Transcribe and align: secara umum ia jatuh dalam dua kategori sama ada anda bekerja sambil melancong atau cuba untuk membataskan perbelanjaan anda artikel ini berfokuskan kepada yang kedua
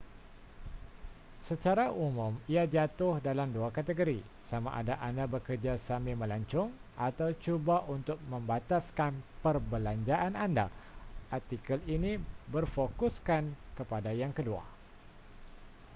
secara 1.47 1.87
umum 2.05 2.33
ia 2.53 2.63
jatuh 2.75 3.13
dalam 3.27 3.47
dua 3.55 3.69
kategori 3.77 4.19
sama 4.49 4.69
ada 4.81 4.95
anda 5.07 5.25
bekerja 5.33 5.73
sambil 5.87 6.15
melancong 6.21 6.69
atau 7.07 7.29
cuba 7.43 7.77
untuk 7.95 8.17
membataskan 8.31 9.13
perbelanjaan 9.45 10.33
anda 10.45 10.65
artikel 11.37 11.77
ini 11.95 12.11
berfokuskan 12.53 13.43
kepada 13.77 14.09
yang 14.21 14.33
kedua 14.37 14.63